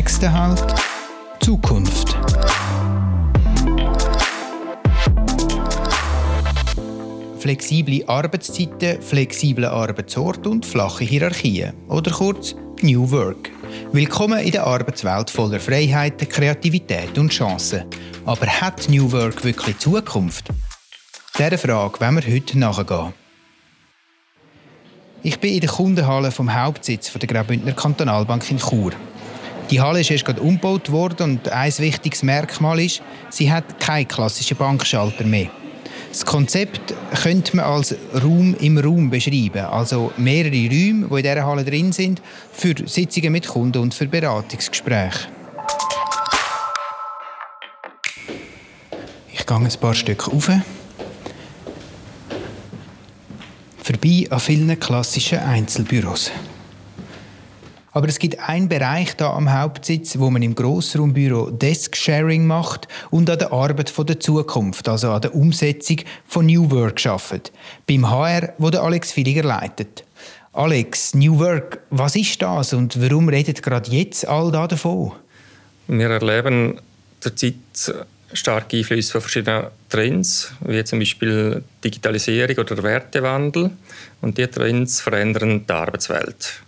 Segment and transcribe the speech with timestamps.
[0.00, 0.74] nächste Halt
[1.40, 2.16] Zukunft.
[7.38, 11.74] Flexible Arbeitszeiten, flexibler Arbeitsort und flache Hierarchien.
[11.88, 13.50] Oder kurz New Work.
[13.92, 17.84] Willkommen in der Arbeitswelt voller Freiheiten, Kreativität und Chancen.
[18.24, 20.48] Aber hat New Work wirklich Zukunft?
[21.38, 23.12] Dieser Frage wollen wir heute nachgehen.
[25.22, 28.92] Ich bin in der Kundenhalle vom Hauptsitz der Graubündner Kantonalbank in Chur.
[29.70, 34.08] Die Halle ist erst gerade umgebaut worden und ein wichtiges Merkmal ist, sie hat keinen
[34.08, 35.48] klassischen Bankschalter mehr.
[36.10, 41.46] Das Konzept könnte man als Raum im Raum beschreiben, also mehrere Räume, die in dieser
[41.46, 42.20] Halle drin sind,
[42.52, 45.28] für Sitzungen mit Kunden und für Beratungsgespräche.
[49.32, 50.50] Ich gehe ein paar Stück rauf.
[53.84, 56.32] Vorbei an vielen klassischen Einzelbüros.
[57.92, 63.28] Aber es gibt einen Bereich da am Hauptsitz, wo man im Grossraumbüro Desk-Sharing macht und
[63.28, 67.52] an der Arbeit von der Zukunft, also an der Umsetzung von New Work arbeitet.
[67.88, 70.04] Beim HR, wo der Alex Villiger leitet.
[70.52, 75.12] Alex, New Work, was ist das und warum redet gerade jetzt all da davon?
[75.86, 76.80] Wir erleben
[77.20, 77.54] zurzeit
[78.32, 83.70] starke Einflüsse von verschiedenen Trends, wie zum Beispiel Digitalisierung oder Wertewandel.
[84.20, 86.62] Und diese Trends verändern die Arbeitswelt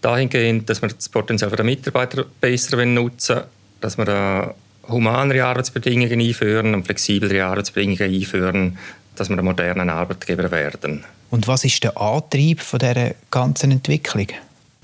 [0.00, 3.46] dahingehend, dass wir das Potenzial der Mitarbeiter besser nutzen wollen,
[3.80, 4.54] dass wir
[4.88, 8.78] humanere Arbeitsbedingungen einführen und flexiblere Arbeitsbedingungen einführen,
[9.16, 11.04] dass wir ein moderner Arbeitgeber werden.
[11.30, 14.26] Und was ist der Antrieb von dieser ganzen Entwicklung?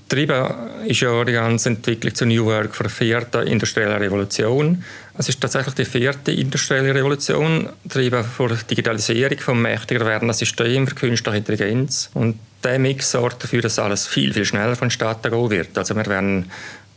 [0.09, 0.45] Getrieben
[0.85, 4.83] ist ja die ganze Entwicklung zur New Work von der vierten industriellen Revolution.
[5.17, 10.87] Es ist tatsächlich die vierte industrielle Revolution, getrieben von der Digitalisierung, vom mächtiger werdenden System
[10.87, 12.09] für künstliche Intelligenz.
[12.13, 15.77] Und der Mix sorgt dafür, dass alles viel, viel schneller vonstatten gehen wird.
[15.77, 16.49] Also wir werden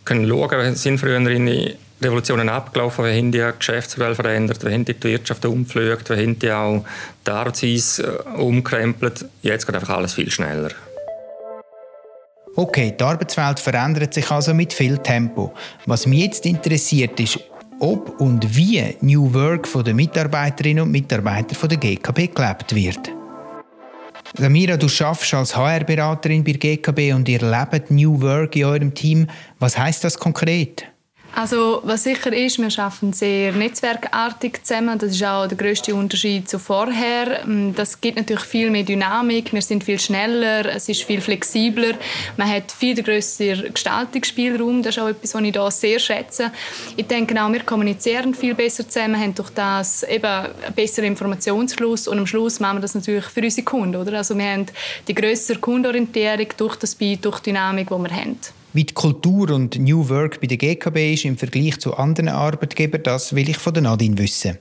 [0.05, 4.95] können schauen, sind früher in Revolutionen abgelaufen, wie haben die Geschäftsmodelle verändert, wie haben die,
[4.95, 6.85] die Wirtschaft umgepflügt, wie haben die auch
[7.27, 9.27] die Arbeitsweise äh, umgekrempelt.
[9.43, 10.71] Jetzt geht einfach alles viel schneller.
[12.57, 15.53] Okay, die Arbeitswelt verändert sich also mit viel Tempo.
[15.87, 17.39] Was mich jetzt interessiert ist,
[17.79, 23.11] ob und wie New Work von den Mitarbeiterinnen und Mitarbeitern der GKB gelebt wird.
[24.37, 29.27] Samira, du arbeitest als HR-Beraterin bei GKB und ihr lebt New Work in eurem Team.
[29.59, 30.85] Was heißt das konkret?
[31.35, 34.99] Also was sicher ist, wir arbeiten sehr netzwerkartig zusammen.
[34.99, 37.47] Das ist auch der größte Unterschied zu vorher.
[37.47, 39.53] Mm, das gibt natürlich viel mehr Dynamik.
[39.53, 41.95] Wir sind viel schneller, es ist viel flexibler.
[42.37, 44.83] Man hat viel größeren Gestaltungsspielraum.
[44.83, 46.51] Das ist auch etwas, was ich hier sehr schätze.
[46.97, 52.09] Ich denke auch, wir kommunizieren viel besser zusammen, haben durch das eben einen besseren Informationsfluss
[52.09, 53.97] und am Schluss machen wir das natürlich für unsere Kunden.
[53.97, 54.19] Oder?
[54.19, 54.67] Also wir haben
[55.07, 58.60] die größere Kundenorientierung durch das Beat, durch die Dynamik, die wir haben.
[58.73, 63.03] Wie die Kultur und New Work bei der GKB ist im Vergleich zu anderen Arbeitgebern,
[63.03, 64.59] das will ich von Nadine wissen.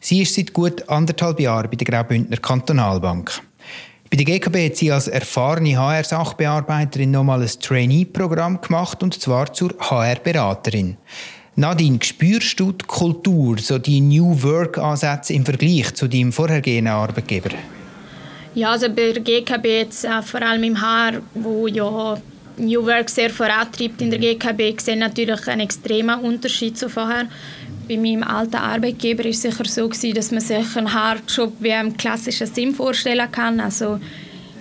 [0.00, 3.40] Sie ist seit gut anderthalb Jahren bei der Graubündner Kantonalbank.
[4.10, 9.72] Bei der GKB hat sie als erfahrene HR-Sachbearbeiterin nochmal ein Trainee-Programm gemacht, und zwar zur
[9.78, 10.96] HR-Beraterin.
[11.54, 17.50] Nadine, spürst du die Kultur, so die New Work-Ansätze im Vergleich zu deinem vorhergehenden Arbeitgeber?
[18.56, 22.18] Ja, also bei der GKB jetzt, äh, vor allem im HR, wo ja
[22.56, 27.26] New Work sehr vorantreibt in der GKB, sehe natürlich einen extremen Unterschied zu vorher.
[27.88, 31.96] Bei meinem alten Arbeitgeber war es sicher so, dass man sich einen Hardjob wie im
[31.96, 33.60] klassischen Sinn vorstellen kann.
[33.60, 33.98] Also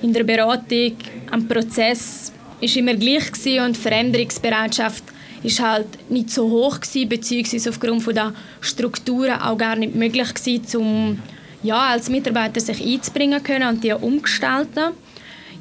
[0.01, 0.94] in der Beratung,
[1.30, 3.31] am Prozess war immer gleich
[3.63, 5.03] und die Veränderungsbereitschaft
[5.44, 10.78] war halt nicht so hoch gewesen, beziehungsweise aufgrund der Strukturen auch gar nicht möglich gewesen,
[10.78, 11.19] um
[11.63, 14.94] ja, als Mitarbeiter sich einzubringen können und die umgestalten.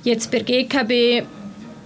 [0.02, 1.26] Jetzt bei GKB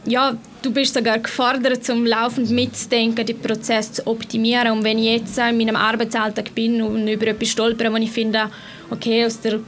[0.07, 4.73] ja, du bist sogar gefordert, um laufend mitzudenken, den Prozess zu optimieren.
[4.73, 8.51] Und wenn ich jetzt in meinem Arbeitsalltag bin und über etwas stolpere, wo ich finde,
[8.91, 9.61] okay, aus der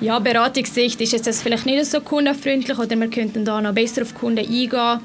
[0.00, 4.14] ja, Beratungssicht ist das vielleicht nicht so kundenfreundlich oder wir könnten da noch besser auf
[4.14, 5.00] Kunden eingehen,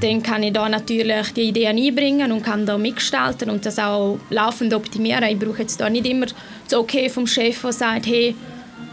[0.00, 4.18] dann kann ich da natürlich die Ideen einbringen und kann da mitgestalten und das auch
[4.30, 5.24] laufend optimieren.
[5.24, 8.34] Ich brauche jetzt da nicht immer das Okay vom Chef, der sagt, hey,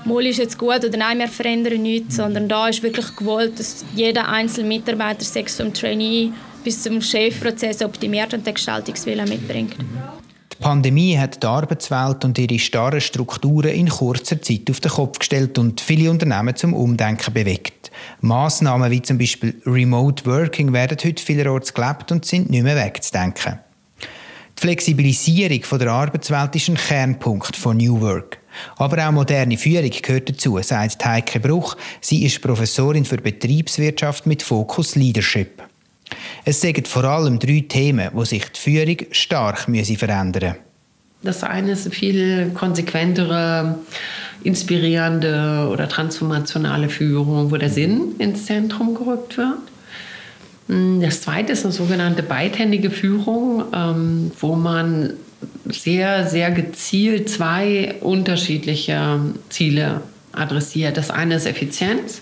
[0.08, 3.86] mal ist jetzt gut oder nein, wir verändern nichts, sondern da ist wirklich gewollt, dass
[3.96, 6.32] jeder einzelne Mitarbeiter, sechs vom Trainee
[6.64, 9.76] bis zum Chefprozess optimiert und den Gestaltungswillen mitbringt.
[10.52, 15.20] Die Pandemie hat die Arbeitswelt und ihre starren Strukturen in kurzer Zeit auf den Kopf
[15.20, 17.92] gestellt und viele Unternehmen zum Umdenken bewegt.
[18.22, 23.60] Massnahmen wie zum Beispiel Remote Working werden heute vielerorts gelebt und sind nicht mehr wegzudenken.
[24.58, 28.40] Die Flexibilisierung der Arbeitswelt ist ein Kernpunkt von New Work.
[28.78, 31.76] Aber auch moderne Führung gehört dazu, sagt Heike Bruch.
[32.02, 35.64] Sie ist Professorin für Betriebswirtschaft mit Fokus Leadership.
[36.46, 40.56] Es sind vor allem drei Themen, wo sich die Führung stark verändern müssen.
[41.24, 43.80] Das eine ist viel konsequentere,
[44.44, 49.58] inspirierende oder transformationale Führung, wo der Sinn ins Zentrum gerückt wird.
[50.68, 55.14] Hm, das zweite ist eine sogenannte beidhändige Führung, ähm, wo man
[55.66, 59.20] sehr, sehr gezielt zwei unterschiedliche
[59.50, 60.02] Ziele
[60.32, 60.98] adressiert.
[60.98, 62.22] Das eine ist Effizienz.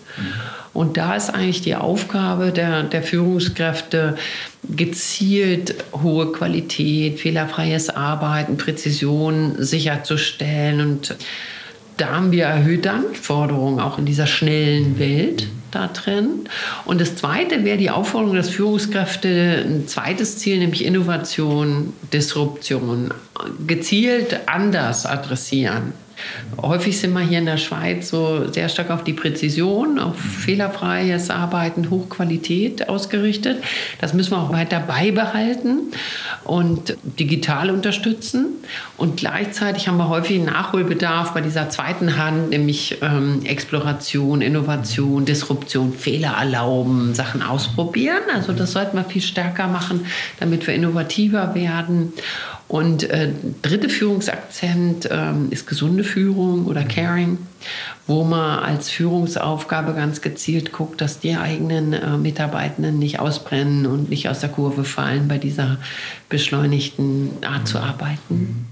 [0.74, 4.18] Und da ist eigentlich die Aufgabe der, der Führungskräfte,
[4.76, 10.82] gezielt hohe Qualität, fehlerfreies Arbeiten, Präzision sicherzustellen.
[10.82, 11.16] Und
[11.98, 16.48] da haben wir erhöhte Anforderungen auch in dieser schnellen Welt da drin.
[16.86, 23.14] Und das Zweite wäre die Aufforderung, dass Führungskräfte ein zweites Ziel, nämlich Innovation, Disruption,
[23.68, 25.94] gezielt anders adressieren.
[26.62, 31.30] Häufig sind wir hier in der Schweiz so sehr stark auf die Präzision, auf fehlerfreies
[31.30, 33.64] Arbeiten, Hochqualität ausgerichtet.
[34.00, 35.92] Das müssen wir auch weiter beibehalten
[36.44, 38.48] und digital unterstützen.
[38.98, 45.94] Und gleichzeitig haben wir häufig Nachholbedarf bei dieser zweiten Hand, nämlich ähm, Exploration, Innovation, Disruption,
[45.94, 48.24] Fehler erlauben, Sachen ausprobieren.
[48.34, 50.06] Also das sollten wir viel stärker machen,
[50.40, 52.14] damit wir innovativer werden.
[52.68, 53.30] Und äh,
[53.62, 57.38] dritte Führungsakzent äh, ist gesunde Führung oder Caring,
[58.08, 64.10] wo man als Führungsaufgabe ganz gezielt guckt, dass die eigenen äh, Mitarbeitenden nicht ausbrennen und
[64.10, 65.78] nicht aus der Kurve fallen bei dieser
[66.28, 68.66] beschleunigten Art zu arbeiten.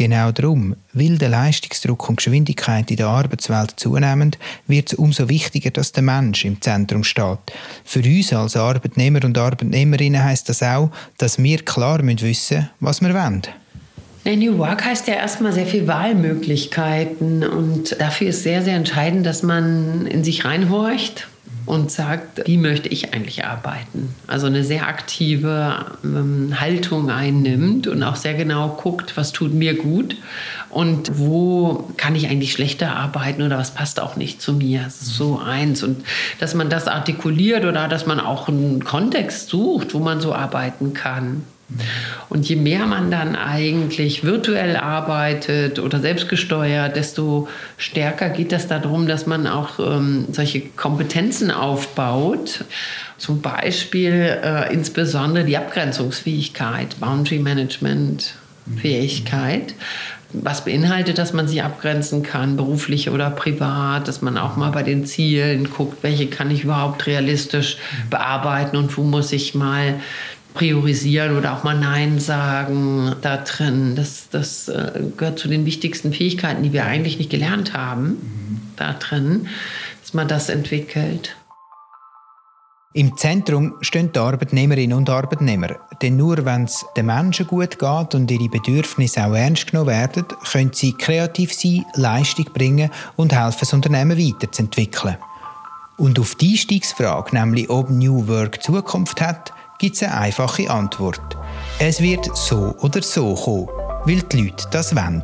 [0.00, 4.34] Genau darum, weil der Leistungsdruck und Geschwindigkeit in der Arbeitswelt zunehmen,
[4.66, 7.52] wird es umso wichtiger, dass der Mensch im Zentrum steht.
[7.84, 13.02] Für uns als Arbeitnehmer und Arbeitnehmerinnen heißt das auch, dass wir klar wissen müssen, was
[13.02, 13.42] wir wollen.
[14.24, 19.42] New Work heißt ja erstmal sehr viele Wahlmöglichkeiten und dafür ist sehr, sehr entscheidend, dass
[19.42, 21.28] man in sich reinhorcht
[21.70, 24.12] und sagt, wie möchte ich eigentlich arbeiten?
[24.26, 29.74] Also eine sehr aktive ähm, Haltung einnimmt und auch sehr genau guckt, was tut mir
[29.74, 30.16] gut
[30.68, 34.82] und wo kann ich eigentlich schlechter arbeiten oder was passt auch nicht zu mir.
[34.82, 35.84] Das ist so eins.
[35.84, 36.04] Und
[36.40, 40.92] dass man das artikuliert oder dass man auch einen Kontext sucht, wo man so arbeiten
[40.92, 41.44] kann.
[42.28, 49.06] Und je mehr man dann eigentlich virtuell arbeitet oder selbstgesteuert, desto stärker geht es darum,
[49.06, 52.64] dass man auch ähm, solche Kompetenzen aufbaut.
[53.18, 58.34] Zum Beispiel äh, insbesondere die Abgrenzungsfähigkeit, Boundary Management
[58.76, 59.74] Fähigkeit.
[60.32, 64.84] Was beinhaltet, dass man sich abgrenzen kann, beruflich oder privat, dass man auch mal bei
[64.84, 67.78] den Zielen guckt, welche kann ich überhaupt realistisch
[68.10, 70.00] bearbeiten und wo muss ich mal
[70.54, 73.94] priorisieren oder auch mal Nein sagen da drin.
[73.96, 78.60] Das, das äh, gehört zu den wichtigsten Fähigkeiten, die wir eigentlich nicht gelernt haben mhm.
[78.76, 79.48] da drin,
[80.02, 81.36] dass man das entwickelt.
[82.92, 85.76] Im Zentrum stehen die Arbeitnehmerinnen und Arbeitnehmer.
[86.02, 90.24] Denn nur wenn es den Menschen gut geht und ihre Bedürfnisse auch ernst genommen werden,
[90.50, 95.18] können sie kreativ sein, Leistung bringen und helfen, das Unternehmen weiterzuentwickeln.
[95.98, 101.36] Und auf die Einstiegsfrage, nämlich ob New Work Zukunft hat, gibt es eine einfache Antwort.
[101.78, 103.68] Es wird so oder so kommen,
[104.04, 105.22] weil die Leute das wollen.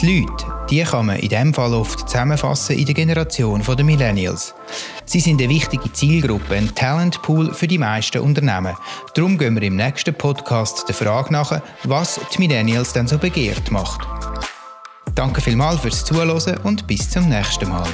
[0.00, 4.54] Die Leute, die kann man in diesem Fall oft zusammenfassen in der Generation der Millennials.
[5.04, 8.76] Sie sind eine wichtige Zielgruppe, ein Talentpool für die meisten Unternehmen.
[9.14, 13.70] Darum gehen wir im nächsten Podcast der Frage nach, was die Millennials denn so begehrt
[13.72, 14.06] macht.
[15.14, 17.88] Danke vielmals fürs Zuhören und bis zum nächsten Mal.